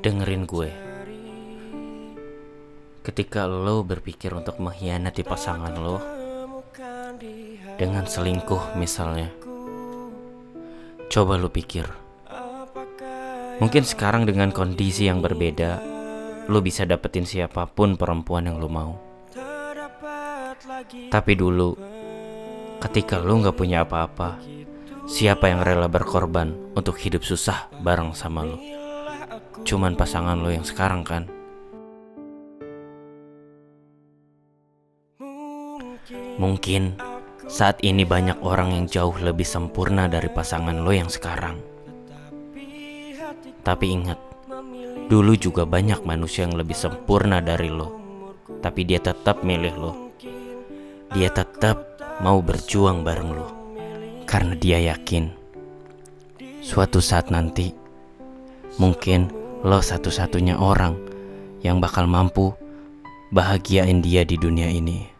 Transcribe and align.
Dengerin 0.00 0.46
gue. 0.46 0.70
Ketika 3.02 3.46
lo 3.46 3.82
berpikir 3.86 4.32
untuk 4.34 4.58
mengkhianati 4.58 5.22
pasangan 5.22 5.74
lo 5.76 5.98
dengan 7.76 8.08
selingkuh 8.08 8.78
misalnya. 8.80 9.30
Coba 11.06 11.38
lo 11.38 11.52
pikir. 11.52 11.86
Mungkin 13.56 13.84
sekarang 13.88 14.28
dengan 14.28 14.52
kondisi 14.52 15.08
yang 15.08 15.24
berbeda, 15.24 15.80
lo 16.50 16.58
bisa 16.60 16.84
dapetin 16.84 17.24
siapa 17.24 17.64
pun 17.64 17.96
perempuan 17.96 18.48
yang 18.48 18.60
lo 18.60 18.68
mau. 18.68 18.92
Tapi 21.08 21.32
dulu, 21.32 21.72
ketika 22.80 23.16
lo 23.16 23.40
gak 23.40 23.56
punya 23.56 23.88
apa-apa, 23.88 24.55
siapa 25.06 25.46
yang 25.46 25.62
rela 25.62 25.86
berkorban 25.86 26.74
untuk 26.74 26.98
hidup 26.98 27.22
susah 27.22 27.70
bareng 27.78 28.10
sama 28.12 28.42
lo? 28.42 28.58
Cuman 29.62 29.94
pasangan 29.94 30.34
lo 30.34 30.50
yang 30.50 30.66
sekarang 30.66 31.06
kan? 31.06 31.30
Mungkin 36.36 36.98
saat 37.46 37.80
ini 37.86 38.02
banyak 38.02 38.42
orang 38.42 38.74
yang 38.74 38.86
jauh 38.90 39.14
lebih 39.22 39.46
sempurna 39.46 40.10
dari 40.10 40.26
pasangan 40.26 40.82
lo 40.82 40.90
yang 40.90 41.08
sekarang. 41.08 41.62
Tapi 43.62 43.86
ingat, 43.90 44.18
dulu 45.06 45.34
juga 45.34 45.66
banyak 45.66 46.02
manusia 46.02 46.46
yang 46.46 46.58
lebih 46.58 46.74
sempurna 46.74 47.38
dari 47.38 47.70
lo. 47.70 47.98
Tapi 48.62 48.82
dia 48.86 48.98
tetap 48.98 49.42
milih 49.42 49.74
lo. 49.74 49.92
Dia 51.14 51.30
tetap 51.30 51.98
mau 52.22 52.38
berjuang 52.42 53.02
bareng 53.06 53.30
lo. 53.30 53.65
Karena 54.26 54.58
dia 54.58 54.82
yakin 54.82 55.30
suatu 56.60 56.98
saat 56.98 57.30
nanti 57.30 57.70
mungkin 58.76 59.30
lo 59.62 59.78
satu-satunya 59.78 60.58
orang 60.58 60.98
yang 61.62 61.78
bakal 61.78 62.10
mampu 62.10 62.50
bahagiain 63.30 64.02
dia 64.02 64.26
di 64.26 64.34
dunia 64.34 64.66
ini. 64.68 65.15